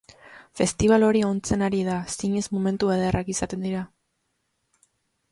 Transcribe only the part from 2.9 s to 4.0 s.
ederrak izaten dira.